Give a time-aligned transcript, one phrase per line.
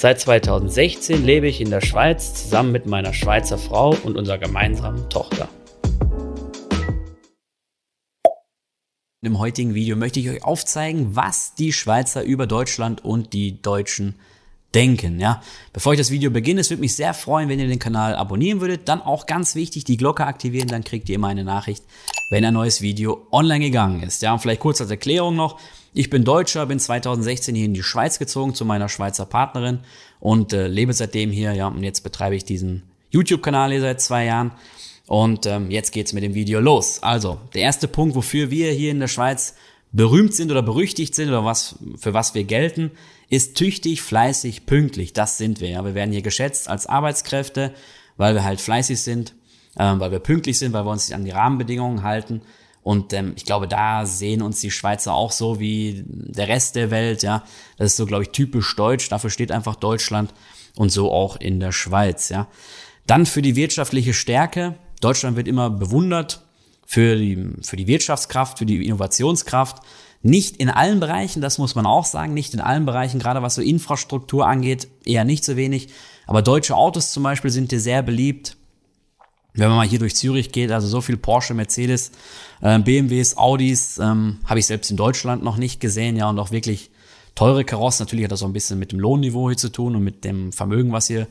[0.00, 5.10] Seit 2016 lebe ich in der Schweiz zusammen mit meiner Schweizer Frau und unserer gemeinsamen
[5.10, 5.48] Tochter.
[9.22, 14.20] Im heutigen Video möchte ich euch aufzeigen, was die Schweizer über Deutschland und die Deutschen
[14.74, 15.18] denken.
[15.18, 18.14] Ja, bevor ich das Video beginne, es würde mich sehr freuen, wenn ihr den Kanal
[18.14, 18.88] abonnieren würdet.
[18.88, 21.84] Dann auch ganz wichtig, die Glocke aktivieren, dann kriegt ihr immer eine Nachricht,
[22.30, 24.22] wenn ein neues Video online gegangen ist.
[24.22, 25.58] Ja, und vielleicht kurz als Erklärung noch.
[25.94, 29.80] Ich bin Deutscher, bin 2016 hier in die Schweiz gezogen zu meiner Schweizer Partnerin
[30.20, 31.52] und äh, lebe seitdem hier.
[31.54, 34.52] Ja, und jetzt betreibe ich diesen YouTube-Kanal hier seit zwei Jahren.
[35.06, 37.02] Und ähm, jetzt geht's mit dem Video los.
[37.02, 39.54] Also, der erste Punkt, wofür wir hier in der Schweiz
[39.92, 42.90] berühmt sind oder berüchtigt sind oder was, für was wir gelten,
[43.30, 45.12] ist tüchtig, fleißig, pünktlich.
[45.12, 45.68] Das sind wir.
[45.68, 45.84] Ja.
[45.84, 47.72] Wir werden hier geschätzt als Arbeitskräfte,
[48.16, 49.34] weil wir halt fleißig sind,
[49.78, 52.42] ähm, weil wir pünktlich sind, weil wir uns an die Rahmenbedingungen halten.
[52.82, 56.90] Und ähm, ich glaube, da sehen uns die Schweizer auch so wie der Rest der
[56.90, 57.22] Welt.
[57.22, 57.44] Ja,
[57.76, 59.08] das ist so, glaube ich, typisch deutsch.
[59.08, 60.32] Dafür steht einfach Deutschland
[60.76, 62.28] und so auch in der Schweiz.
[62.28, 62.48] Ja,
[63.06, 64.74] dann für die wirtschaftliche Stärke.
[65.00, 66.47] Deutschland wird immer bewundert
[66.90, 69.82] für die, für die Wirtschaftskraft, für die Innovationskraft.
[70.22, 73.56] Nicht in allen Bereichen, das muss man auch sagen, nicht in allen Bereichen, gerade was
[73.56, 75.90] so Infrastruktur angeht, eher nicht so wenig.
[76.26, 78.56] Aber deutsche Autos zum Beispiel sind dir sehr beliebt.
[79.52, 82.10] Wenn man mal hier durch Zürich geht, also so viel Porsche, Mercedes,
[82.62, 86.52] äh, BMWs, Audis, ähm, habe ich selbst in Deutschland noch nicht gesehen, ja, und auch
[86.52, 86.90] wirklich
[87.34, 88.04] teure Karossen.
[88.06, 90.52] Natürlich hat das auch ein bisschen mit dem Lohnniveau hier zu tun und mit dem
[90.52, 91.26] Vermögen, was hier,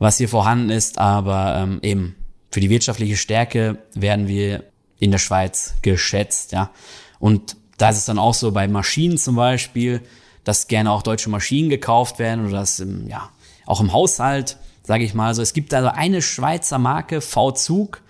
[0.00, 0.98] was hier vorhanden ist.
[0.98, 2.16] Aber ähm, eben
[2.50, 4.64] für die wirtschaftliche Stärke werden wir
[5.00, 6.70] in der Schweiz geschätzt, ja.
[7.18, 10.02] Und da ist es dann auch so bei Maschinen zum Beispiel,
[10.44, 13.30] dass gerne auch deutsche Maschinen gekauft werden oder dass im, ja,
[13.66, 15.42] auch im Haushalt, sage ich mal so.
[15.42, 18.02] Es gibt also eine Schweizer Marke, V-Zug,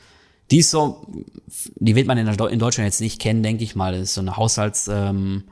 [0.50, 1.06] die ist so,
[1.76, 3.92] die wird man in, Deutschland jetzt nicht kennen, denke ich mal.
[3.92, 5.44] Das ist so eine Haushalts, ähm,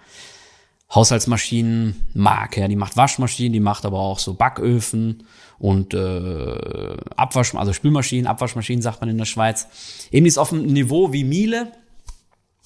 [0.95, 2.61] Haushaltsmaschinenmarke.
[2.61, 5.25] Ja, die macht Waschmaschinen, die macht aber auch so Backöfen
[5.59, 9.67] und äh, Abwasch, also Spülmaschinen, Abwaschmaschinen sagt man in der Schweiz.
[10.11, 11.73] Eben ist auf einem Niveau wie Miele,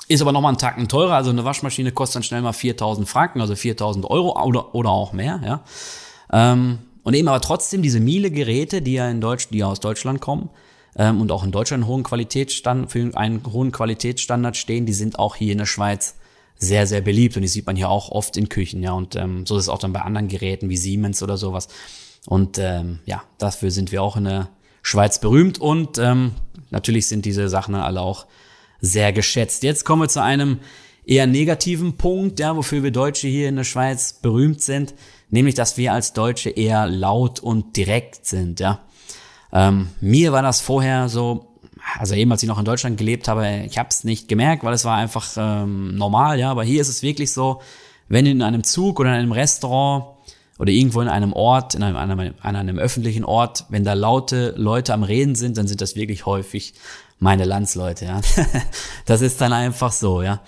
[0.09, 3.41] ist aber nochmal einen Tacken teurer, also eine Waschmaschine kostet dann schnell mal 4000 Franken,
[3.41, 5.65] also 4000 Euro oder, oder auch mehr, ja.
[6.33, 10.21] Ähm, und eben aber trotzdem diese Miele-Geräte, die ja in Deutsch, die ja aus Deutschland
[10.21, 10.51] kommen,
[10.97, 15.19] ähm, und auch in Deutschland einen hohen Qualitätsstand, für einen hohen Qualitätsstandard stehen, die sind
[15.19, 16.15] auch hier in der Schweiz
[16.63, 18.93] sehr, sehr beliebt und die sieht man hier auch oft in Küchen, ja.
[18.93, 21.67] Und ähm, so ist es auch dann bei anderen Geräten wie Siemens oder sowas.
[22.27, 24.49] Und ähm, ja, dafür sind wir auch in der
[24.81, 26.33] Schweiz berühmt und ähm,
[26.71, 28.27] natürlich sind diese Sachen alle auch
[28.81, 29.65] sehr geschätzt.
[29.65, 30.61] Jetzt kommen wir zu einem
[31.05, 34.95] eher negativen Punkt, ja, wofür wir Deutsche hier in der Schweiz berühmt sind,
[35.31, 38.83] nämlich, dass wir als Deutsche eher laut und direkt sind, ja.
[39.53, 41.52] Ähm, mir war das vorher so,
[41.99, 44.75] also eben als ich noch in Deutschland gelebt habe, ich habe es nicht gemerkt, weil
[44.75, 47.61] es war einfach ähm, normal, ja, aber hier ist es wirklich so,
[48.09, 50.05] wenn in einem Zug oder in einem Restaurant
[50.59, 54.55] oder irgendwo in einem Ort, in einem, einem, an einem öffentlichen Ort, wenn da laute
[54.57, 56.75] Leute am Reden sind, dann sind das wirklich häufig
[57.19, 58.21] meine Landsleute, ja.
[59.07, 60.41] das ist dann einfach so, ja.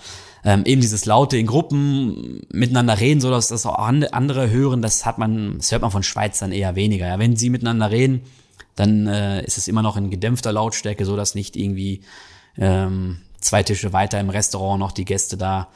[0.43, 5.03] Ähm, eben dieses laute in Gruppen miteinander reden, so dass das auch andere hören, das
[5.03, 7.07] hat man, das hört man von Schweizern eher weniger.
[7.07, 7.17] Ja.
[7.17, 8.21] Wenn sie miteinander reden,
[8.75, 12.01] dann äh, ist es immer noch in gedämpfter Lautstärke, so dass nicht irgendwie
[12.57, 15.69] ähm, zwei Tische weiter im Restaurant noch die Gäste da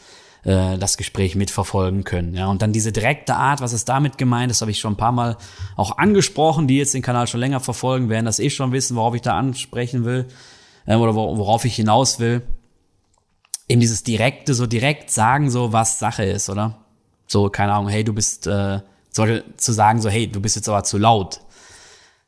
[0.44, 2.34] äh, das Gespräch mitverfolgen können.
[2.34, 4.52] Ja, und dann diese direkte Art, was ist damit gemeint?
[4.52, 5.38] Das habe ich schon ein paar Mal
[5.76, 9.16] auch angesprochen, die jetzt den Kanal schon länger verfolgen, werden das eh schon wissen, worauf
[9.16, 10.28] ich da ansprechen will
[10.86, 12.42] äh, oder worauf ich hinaus will.
[13.68, 16.80] Eben dieses direkte, so direkt sagen, so was Sache ist, oder?
[17.28, 18.80] So, keine Ahnung, hey, du bist, äh,
[19.12, 21.42] zu sagen, so, hey, du bist jetzt aber zu laut.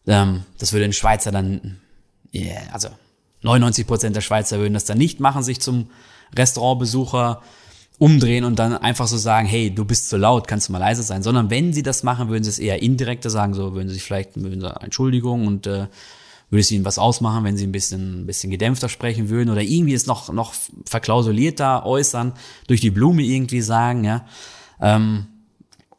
[0.08, 1.78] Ähm, das würde ein Schweizer dann,
[2.34, 2.90] yeah, also
[3.44, 5.90] 99 Prozent der Schweizer würden das dann nicht machen, sich zum
[6.36, 7.42] Restaurantbesucher
[7.98, 11.04] umdrehen und dann einfach so sagen, hey, du bist zu laut, kannst du mal leise
[11.04, 13.96] sein, sondern wenn sie das machen, würden sie es eher indirekter sagen, so würden sie
[13.96, 15.88] sich vielleicht, würden sie Entschuldigung und äh,
[16.50, 19.62] würde es ihnen was ausmachen, wenn sie ein bisschen, ein bisschen gedämpfter sprechen würden oder
[19.62, 20.54] irgendwie es noch, noch
[20.86, 22.34] verklausulierter äußern,
[22.68, 24.26] durch die Blume irgendwie sagen, ja.
[24.82, 25.28] Ähm,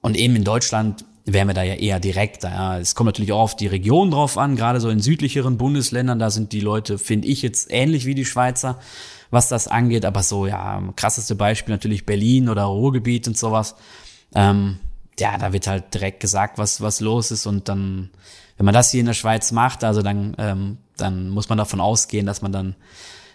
[0.01, 2.51] und eben in Deutschland wären wir da ja eher direkter.
[2.51, 2.79] Ja.
[2.79, 6.31] Es kommt natürlich auch auf die Region drauf an, gerade so in südlicheren Bundesländern, da
[6.31, 8.79] sind die Leute, finde ich, jetzt ähnlich wie die Schweizer,
[9.31, 10.05] was das angeht.
[10.05, 13.77] Aber so, ja, krasseste Beispiel natürlich Berlin oder Ruhrgebiet und sowas.
[14.35, 14.79] Ähm,
[15.19, 18.11] ja, da wird halt direkt gesagt, was, was los ist und dann
[18.63, 21.81] wenn man das hier in der Schweiz macht, also dann, ähm, dann muss man davon
[21.81, 22.77] ausgehen, dass man dann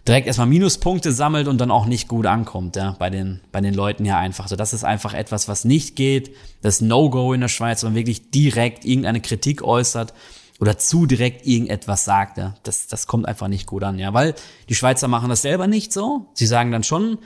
[0.07, 3.74] direkt erstmal Minuspunkte sammelt und dann auch nicht gut ankommt, ja, bei den, bei den
[3.74, 4.48] Leuten hier einfach.
[4.48, 6.36] So, das ist einfach etwas, was nicht geht.
[6.62, 10.13] Das No-Go in der Schweiz, wenn man wirklich direkt irgendeine Kritik äußert
[10.59, 12.56] oder zu direkt irgendetwas sagt, ja.
[12.63, 14.33] Das, das kommt einfach nicht gut an, ja, weil
[14.69, 16.27] die Schweizer machen das selber nicht so.
[16.33, 17.19] Sie sagen dann schon,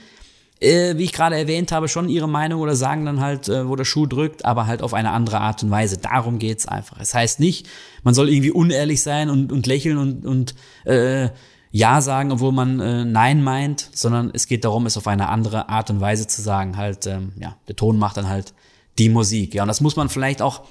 [0.62, 3.76] äh, wie ich gerade erwähnt habe, schon ihre Meinung oder sagen dann halt, äh, wo
[3.76, 5.98] der Schuh drückt, aber halt auf eine andere Art und Weise.
[5.98, 7.00] Darum geht's einfach.
[7.00, 7.68] Es heißt nicht,
[8.04, 10.56] man soll irgendwie unehrlich sein und, und lächeln und, und
[10.86, 11.30] äh,
[11.72, 15.70] ja sagen, obwohl man äh, Nein meint, sondern es geht darum, es auf eine andere
[15.70, 16.78] Art und Weise zu sagen.
[16.78, 18.54] Halt, ähm, ja, der Ton macht dann halt
[19.00, 19.56] die Musik.
[19.56, 20.64] Ja, und das muss man vielleicht auch,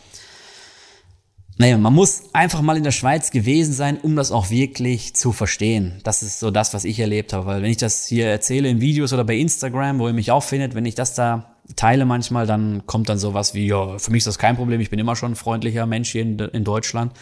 [1.56, 5.32] naja, man muss einfach mal in der Schweiz gewesen sein, um das auch wirklich zu
[5.32, 6.00] verstehen.
[6.04, 7.46] Das ist so das, was ich erlebt habe.
[7.46, 10.42] Weil wenn ich das hier erzähle in Videos oder bei Instagram, wo ihr mich auch
[10.42, 14.20] findet, wenn ich das da teile manchmal, dann kommt dann sowas wie, ja, für mich
[14.20, 17.12] ist das kein Problem, ich bin immer schon ein freundlicher Mensch hier in, in Deutschland.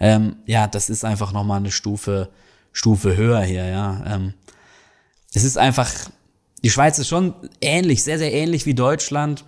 [0.00, 2.30] Ähm, ja, das ist einfach nochmal eine Stufe
[2.72, 4.02] Stufe höher hier, ja.
[4.06, 4.34] Ähm,
[5.34, 5.90] es ist einfach,
[6.64, 9.44] die Schweiz ist schon ähnlich, sehr, sehr ähnlich wie Deutschland.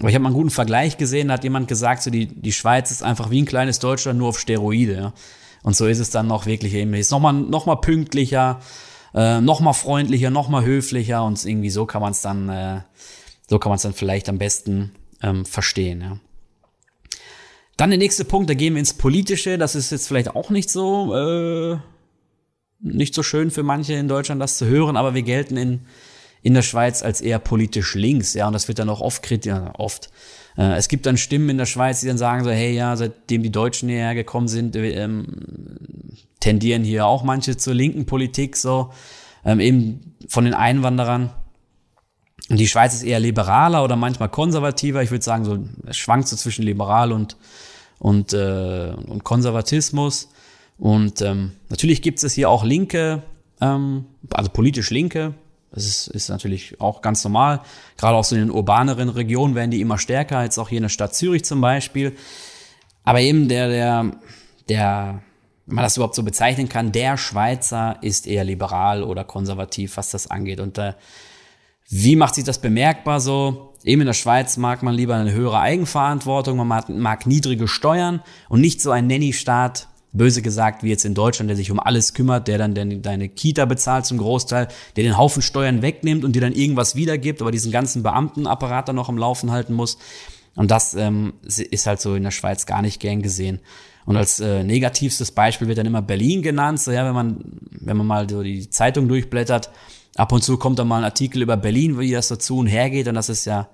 [0.00, 2.52] Aber ich habe mal einen guten Vergleich gesehen, da hat jemand gesagt, so die, die
[2.52, 5.12] Schweiz ist einfach wie ein kleines Deutschland, nur auf Steroide, ja.
[5.62, 7.00] Und so ist es dann noch wirklich ähnlich.
[7.00, 8.60] Ist nochmal noch mal pünktlicher,
[9.14, 12.80] äh, nochmal freundlicher, nochmal höflicher und irgendwie so kann man es dann, äh,
[13.48, 14.92] so kann man es dann vielleicht am besten
[15.22, 16.18] ähm, verstehen, ja.
[17.76, 19.58] Dann der nächste Punkt, da gehen wir ins Politische.
[19.58, 21.78] Das ist jetzt vielleicht auch nicht so äh,
[22.84, 25.80] nicht so schön für manche in Deutschland, das zu hören, aber wir gelten in,
[26.42, 29.72] in der Schweiz als eher politisch links, ja, und das wird dann auch oft kritisiert,
[29.78, 30.10] oft.
[30.56, 33.42] Äh, es gibt dann Stimmen in der Schweiz, die dann sagen so, hey, ja, seitdem
[33.42, 35.26] die Deutschen hierher gekommen sind, ähm,
[36.40, 38.92] tendieren hier auch manche zur linken Politik, so,
[39.44, 41.30] ähm, eben von den Einwanderern.
[42.50, 45.02] Und die Schweiz ist eher liberaler oder manchmal konservativer.
[45.02, 47.38] Ich würde sagen, so, es schwankt so zwischen liberal und,
[47.98, 50.28] und, äh, und Konservatismus.
[50.78, 53.22] Und ähm, natürlich gibt es hier auch Linke,
[53.60, 55.34] ähm, also politisch Linke.
[55.70, 57.60] Das ist, ist natürlich auch ganz normal.
[57.96, 60.84] Gerade auch so in den urbaneren Regionen werden die immer stärker, jetzt auch hier in
[60.84, 62.16] der Stadt Zürich zum Beispiel.
[63.02, 64.12] Aber eben der, der,
[64.68, 65.22] der,
[65.66, 70.10] wenn man das überhaupt so bezeichnen kann, der Schweizer ist eher liberal oder konservativ, was
[70.10, 70.60] das angeht.
[70.60, 70.94] Und äh,
[71.88, 73.74] wie macht sich das bemerkbar so?
[73.84, 78.60] Eben in der Schweiz mag man lieber eine höhere Eigenverantwortung, man mag, niedrige Steuern und
[78.60, 82.48] nicht so ein Nanny-Staat, böse gesagt, wie jetzt in Deutschland, der sich um alles kümmert,
[82.48, 86.52] der dann deine Kita bezahlt zum Großteil, der den Haufen Steuern wegnimmt und dir dann
[86.52, 89.98] irgendwas wiedergibt, aber diesen ganzen Beamtenapparat dann noch am Laufen halten muss.
[90.54, 93.60] Und das ähm, ist halt so in der Schweiz gar nicht gern gesehen.
[94.06, 96.80] Und als äh, negativstes Beispiel wird dann immer Berlin genannt.
[96.80, 97.40] So, ja, wenn man,
[97.70, 99.70] wenn man mal so die Zeitung durchblättert,
[100.14, 103.08] ab und zu kommt dann mal ein Artikel über Berlin, wie das dazu und hergeht.
[103.08, 103.68] Und das ist ja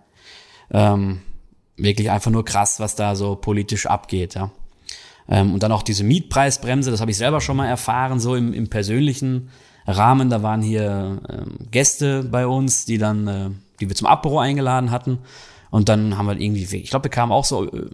[0.71, 1.21] ähm,
[1.77, 4.35] wirklich einfach nur krass, was da so politisch abgeht.
[4.37, 4.51] Ja.
[5.31, 8.53] Ähm, und dann auch diese Mietpreisbremse, das habe ich selber schon mal erfahren, so im,
[8.53, 9.51] im persönlichen
[9.87, 10.29] Rahmen.
[10.29, 14.91] Da waren hier ähm, Gäste bei uns, die dann, äh, die wir zum Abbüro eingeladen
[14.91, 15.19] hatten.
[15.71, 17.87] Und dann haben wir irgendwie, ich glaube, wir kamen auch so äh,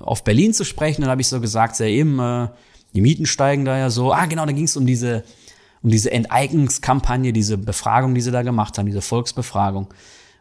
[0.00, 1.02] auf Berlin zu sprechen.
[1.02, 2.48] Dann habe ich so gesagt, ja eben, äh,
[2.94, 4.12] die Mieten steigen da ja so.
[4.12, 5.24] Ah, genau, da ging es um diese,
[5.82, 9.88] um diese Enteignungskampagne, diese Befragung, die sie da gemacht haben, diese Volksbefragung.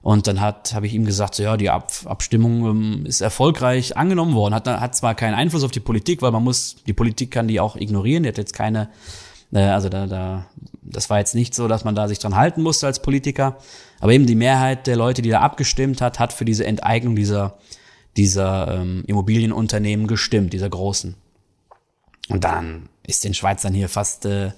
[0.01, 3.97] Und dann hat habe ich ihm gesagt, so, ja, die Ab Abstimmung ähm, ist erfolgreich
[3.97, 4.55] angenommen worden.
[4.55, 7.59] Hat, hat zwar keinen Einfluss auf die Politik, weil man muss, die Politik kann die
[7.59, 8.23] auch ignorieren.
[8.23, 8.89] Die hat jetzt keine,
[9.51, 10.47] äh, also da, da,
[10.81, 13.57] das war jetzt nicht so, dass man da sich dran halten musste als Politiker.
[13.99, 17.59] Aber eben die Mehrheit der Leute, die da abgestimmt hat, hat für diese Enteignung dieser,
[18.17, 21.15] dieser ähm, Immobilienunternehmen gestimmt, dieser großen.
[22.29, 24.51] Und dann ist den Schweizern hier fast äh,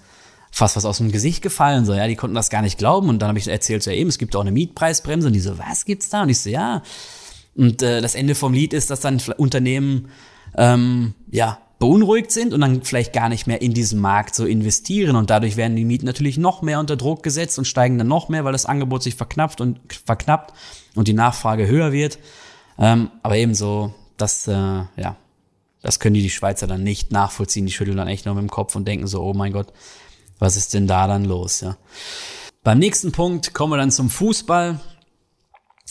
[0.54, 1.84] fast was aus dem Gesicht gefallen.
[1.84, 3.10] So, ja, die konnten das gar nicht glauben.
[3.10, 5.28] Und dann habe ich erzählt, so ja, eben, es gibt auch eine Mietpreisbremse.
[5.28, 6.22] Und die so, was gibt's da?
[6.22, 6.84] Und ich so, ja.
[7.56, 10.10] Und äh, das Ende vom Lied ist, dass dann Unternehmen
[10.56, 15.16] ähm, ja beunruhigt sind und dann vielleicht gar nicht mehr in diesen Markt so investieren
[15.18, 18.30] und dadurch werden die Mieten natürlich noch mehr unter Druck gesetzt und steigen dann noch
[18.30, 20.54] mehr, weil das Angebot sich verknappt und verknappt
[20.96, 22.20] und die Nachfrage höher wird.
[22.80, 25.18] Ähm, aber ebenso, das äh, ja,
[25.84, 27.66] das können die die Schweizer dann nicht nachvollziehen.
[27.66, 29.74] Die schütteln dann echt nur mit dem Kopf und denken so, oh mein Gott,
[30.44, 31.78] was ist denn da dann los, ja?
[32.64, 34.80] Beim nächsten Punkt kommen wir dann zum Fußball.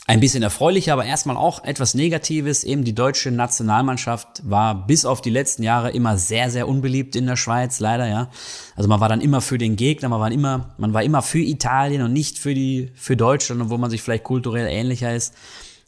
[0.05, 2.63] Ein bisschen erfreulicher, aber erstmal auch etwas Negatives.
[2.63, 7.25] Eben die deutsche Nationalmannschaft war bis auf die letzten Jahre immer sehr, sehr unbeliebt in
[7.25, 8.29] der Schweiz, leider, ja.
[8.75, 11.39] Also man war dann immer für den Gegner, man war immer, man war immer für
[11.39, 15.33] Italien und nicht für die, für Deutschland, obwohl man sich vielleicht kulturell ähnlicher ist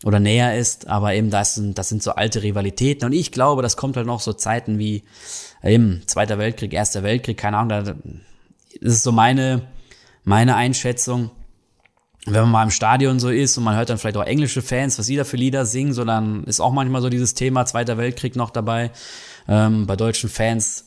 [0.04, 0.88] oder näher ist.
[0.88, 3.06] Aber eben das sind, das sind so alte Rivalitäten.
[3.06, 5.04] Und ich glaube, das kommt halt noch so Zeiten wie
[5.62, 7.96] eben Zweiter Weltkrieg, Erster Weltkrieg, keine Ahnung, da
[8.82, 9.68] ist so meine,
[10.24, 11.32] meine Einschätzung.
[12.26, 14.98] Wenn man mal im Stadion so ist und man hört dann vielleicht auch englische Fans,
[14.98, 17.98] was sie da für Lieder singen, so dann ist auch manchmal so dieses Thema Zweiter
[17.98, 18.92] Weltkrieg noch dabei.
[19.48, 20.86] Ähm, bei deutschen Fans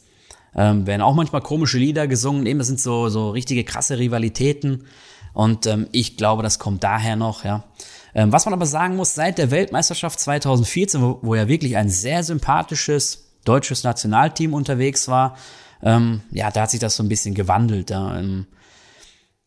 [0.56, 2.44] ähm, werden auch manchmal komische Lieder gesungen.
[2.46, 4.86] Eben, das sind so, so richtige krasse Rivalitäten.
[5.32, 7.62] Und ähm, ich glaube, das kommt daher noch, ja.
[8.14, 11.88] Ähm, was man aber sagen muss, seit der Weltmeisterschaft 2014, wo, wo ja wirklich ein
[11.88, 15.36] sehr sympathisches deutsches Nationalteam unterwegs war,
[15.82, 17.90] ähm, ja, da hat sich das so ein bisschen gewandelt.
[17.90, 18.18] Ja.
[18.18, 18.46] Ähm,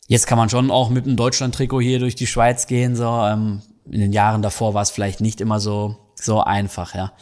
[0.06, 2.96] jetzt kann man schon auch mit einem Deutschland-Trikot hier durch die Schweiz gehen.
[2.96, 7.12] So, ähm, in den Jahren davor war es vielleicht nicht immer so so einfach, ja.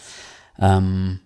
[0.59, 1.21] Ähm,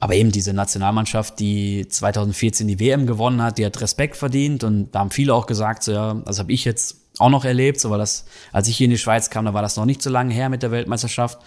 [0.00, 4.92] aber eben diese Nationalmannschaft, die 2014 die WM gewonnen hat, die hat Respekt verdient und
[4.92, 7.90] da haben viele auch gesagt, so, ja, das habe ich jetzt auch noch erlebt, so
[7.90, 10.10] war das, als ich hier in die Schweiz kam, da war das noch nicht so
[10.10, 11.40] lange her mit der Weltmeisterschaft.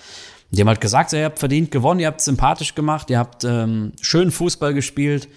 [0.50, 3.45] Die haben halt gesagt, so, ihr habt verdient gewonnen, ihr habt sympathisch gemacht, ihr habt
[3.45, 5.29] ähm, schön Fußball gespielt.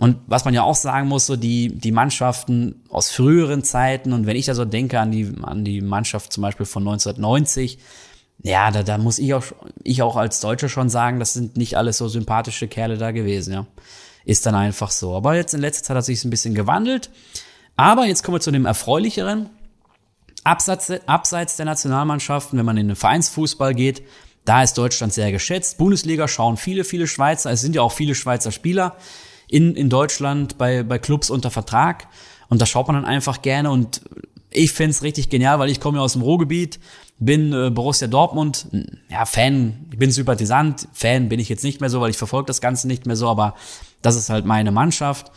[0.00, 4.26] Und was man ja auch sagen muss, so die, die Mannschaften aus früheren Zeiten und
[4.26, 7.78] wenn ich da so denke an die, an die Mannschaft zum Beispiel von 1990,
[8.42, 9.44] ja, da, da muss ich auch,
[9.84, 13.52] ich auch als Deutscher schon sagen, das sind nicht alles so sympathische Kerle da gewesen,
[13.52, 13.66] ja.
[14.24, 15.14] Ist dann einfach so.
[15.14, 17.10] Aber jetzt in letzter Zeit hat sich ein bisschen gewandelt.
[17.76, 19.50] Aber jetzt kommen wir zu dem erfreulicheren.
[20.44, 24.02] Abseits, abseits der Nationalmannschaften, wenn man in den Vereinsfußball geht,
[24.46, 25.76] da ist Deutschland sehr geschätzt.
[25.76, 27.50] Bundesliga schauen viele, viele Schweizer.
[27.50, 28.96] Es sind ja auch viele Schweizer Spieler
[29.54, 32.08] in, in Deutschland bei, bei Clubs unter Vertrag.
[32.48, 33.70] Und da schaut man dann einfach gerne.
[33.70, 34.02] Und
[34.50, 36.78] ich find's richtig genial, weil ich komme ja aus dem Ruhrgebiet
[37.18, 38.66] bin äh, Borussia Dortmund,
[39.08, 42.46] ja, Fan, ich bin Sympathisant, Fan bin ich jetzt nicht mehr so, weil ich verfolge
[42.46, 43.54] das Ganze nicht mehr so, aber
[44.02, 45.30] das ist halt meine Mannschaft.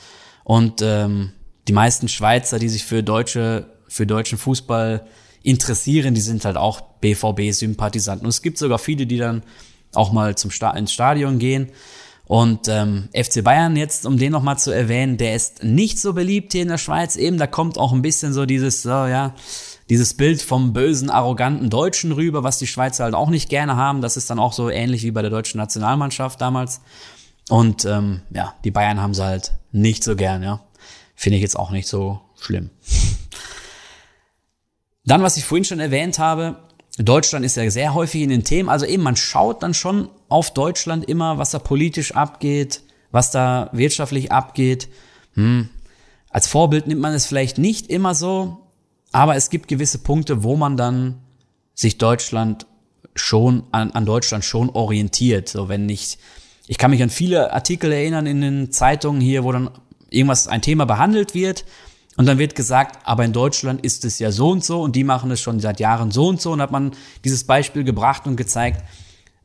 [0.43, 1.33] Und ähm,
[1.67, 5.05] die meisten Schweizer, die sich für deutsche, für deutschen Fußball
[5.43, 8.25] interessieren, die sind halt auch BVB-Sympathisanten.
[8.25, 9.43] Und es gibt sogar viele, die dann
[9.93, 11.69] auch mal zum Sta ins Stadion gehen.
[12.27, 16.51] Und ähm, FC Bayern jetzt, um den nochmal zu erwähnen, der ist nicht so beliebt
[16.51, 17.15] hier in der Schweiz.
[17.15, 19.33] Eben, da kommt auch ein bisschen so dieses, so, ja,
[19.89, 24.01] dieses Bild vom bösen, arroganten Deutschen rüber, was die Schweizer halt auch nicht gerne haben.
[24.01, 26.81] Das ist dann auch so ähnlich wie bei der deutschen Nationalmannschaft damals.
[27.49, 30.59] Und ähm, ja, die Bayern haben sie halt nicht so gern, ja.
[31.15, 32.69] Finde ich jetzt auch nicht so schlimm.
[35.05, 36.57] Dann, was ich vorhin schon erwähnt habe,
[37.05, 38.69] Deutschland ist ja sehr häufig in den Themen.
[38.69, 43.69] Also eben, man schaut dann schon auf Deutschland immer, was da politisch abgeht, was da
[43.71, 44.87] wirtschaftlich abgeht.
[45.33, 45.69] Hm.
[46.29, 48.57] Als Vorbild nimmt man es vielleicht nicht immer so,
[49.11, 51.19] aber es gibt gewisse Punkte, wo man dann
[51.73, 52.65] sich Deutschland
[53.15, 55.49] schon, an, an Deutschland schon orientiert.
[55.49, 56.17] So, wenn nicht,
[56.67, 59.69] ich kann mich an viele Artikel erinnern in den Zeitungen hier, wo dann
[60.09, 61.65] irgendwas, ein Thema behandelt wird.
[62.17, 65.03] Und dann wird gesagt, aber in Deutschland ist es ja so und so und die
[65.03, 66.51] machen es schon seit Jahren so und so.
[66.51, 66.91] Und hat man
[67.23, 68.83] dieses Beispiel gebracht und gezeigt,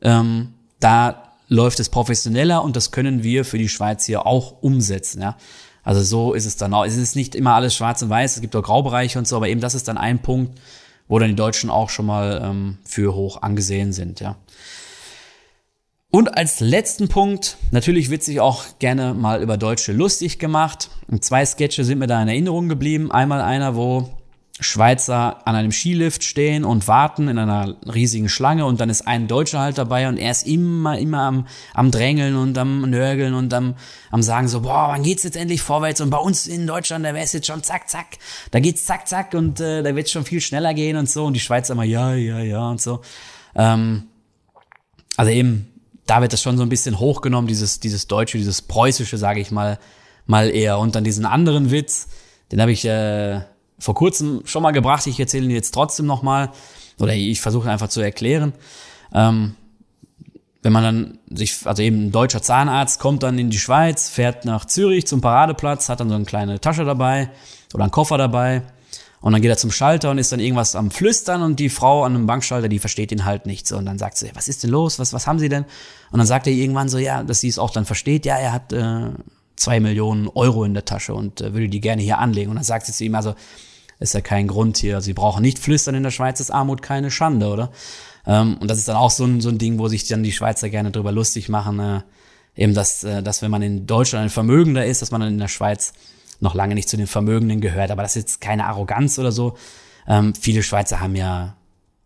[0.01, 5.21] ähm, da läuft es professioneller und das können wir für die Schweiz hier auch umsetzen.
[5.21, 5.37] Ja.
[5.83, 6.83] Also so ist es dann auch.
[6.83, 9.49] Es ist nicht immer alles schwarz und weiß, es gibt auch Graubereiche und so, aber
[9.49, 10.59] eben das ist dann ein Punkt,
[11.07, 14.35] wo dann die Deutschen auch schon mal ähm, für hoch angesehen sind, ja.
[16.15, 20.91] Und als letzten Punkt, natürlich wird sich auch gerne mal über Deutsche lustig gemacht.
[21.21, 23.11] Zwei Sketche sind mir da in Erinnerung geblieben.
[23.11, 24.11] Einmal einer, wo
[24.59, 29.27] Schweizer an einem Skilift stehen und warten in einer riesigen Schlange und dann ist ein
[29.27, 33.51] Deutscher halt dabei und er ist immer, immer am, am Drängeln und am Nörgeln und
[33.51, 33.73] am,
[34.11, 37.15] am sagen so, boah, wann geht's jetzt endlich vorwärts und bei uns in Deutschland, da
[37.15, 38.19] wär's jetzt schon zack, zack,
[38.51, 41.33] da geht's zack, zack und äh, da wird's schon viel schneller gehen und so und
[41.33, 43.01] die Schweizer immer ja, ja, ja und so.
[43.55, 44.03] Ähm,
[45.17, 45.72] also eben,
[46.05, 49.51] da wird das schon so ein bisschen hochgenommen, dieses, dieses Deutsche, dieses Preußische, sage ich
[49.51, 49.79] mal,
[50.25, 52.07] mal eher und dann diesen anderen Witz,
[52.51, 53.41] den habe ich äh,
[53.79, 55.05] vor kurzem schon mal gebracht.
[55.07, 56.51] Ich erzähle ihn jetzt trotzdem nochmal.
[56.99, 58.53] Oder ich versuche einfach zu erklären.
[59.13, 59.55] Ähm,
[60.61, 64.45] wenn man dann sich, also eben ein deutscher Zahnarzt kommt dann in die Schweiz, fährt
[64.45, 67.29] nach Zürich zum Paradeplatz, hat dann so eine kleine Tasche dabei
[67.73, 68.61] oder einen Koffer dabei.
[69.23, 72.03] Und dann geht er zum Schalter und ist dann irgendwas am Flüstern und die Frau
[72.03, 73.77] an einem Bankschalter, die versteht ihn halt nicht so.
[73.77, 74.99] Und dann sagt sie, was ist denn los?
[74.99, 75.63] Was, was haben Sie denn?
[76.11, 78.51] Und dann sagt er irgendwann so, ja, dass sie es auch dann versteht, ja, er
[78.51, 79.11] hat äh,
[79.55, 82.49] zwei Millionen Euro in der Tasche und äh, würde die gerne hier anlegen.
[82.49, 83.33] Und dann sagt sie zu ihm, also
[83.97, 84.99] ist ja kein Grund hier.
[84.99, 87.71] Sie brauchen nicht flüstern, in der Schweiz ist Armut keine Schande, oder?
[88.27, 90.33] Ähm, und das ist dann auch so ein, so ein Ding, wo sich dann die
[90.33, 92.01] Schweizer gerne drüber lustig machen, äh,
[92.57, 95.39] eben dass, äh, dass wenn man in Deutschland ein Vermögender ist, dass man dann in
[95.39, 95.93] der Schweiz
[96.43, 97.89] noch lange nicht zu den Vermögenden gehört.
[97.89, 99.57] Aber das ist jetzt keine Arroganz oder so.
[100.07, 101.55] Ähm, viele Schweizer haben ja,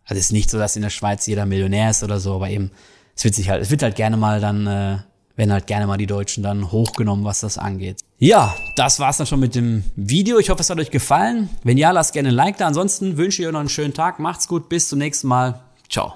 [0.06, 2.50] also es ist nicht so, dass in der Schweiz jeder Millionär ist oder so, aber
[2.50, 2.72] eben,
[3.16, 4.98] es wird sich halt, es wird halt gerne mal dann äh,
[5.38, 8.00] werden halt gerne mal die Deutschen dann hochgenommen, was das angeht.
[8.18, 10.40] Ja, das war's dann schon mit dem Video.
[10.40, 11.50] Ich hoffe, es hat euch gefallen.
[11.64, 12.68] Wenn ja, lasst gerne ein Like da.
[12.68, 14.20] Ansonsten wünsche ich euch noch einen schönen Tag.
[14.20, 14.68] Macht's gut.
[14.68, 15.62] Bis zum nächsten Mal.
[15.90, 16.16] Ciao.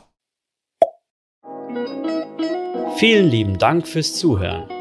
[2.98, 4.81] Vielen lieben Dank fürs Zuhören.